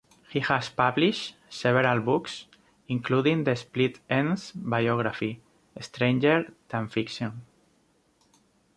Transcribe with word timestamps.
He 0.29 0.39
has 0.39 0.67
published 0.67 1.35
several 1.47 1.99
books, 2.01 2.47
including 2.87 3.43
the 3.43 3.55
Split 3.55 3.99
Enz 4.09 4.51
biography: 4.55 5.43
"Stranger 5.79 6.51
Than 6.69 6.87
Fiction". 6.87 7.43